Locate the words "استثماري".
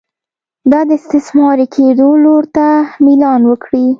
0.99-1.65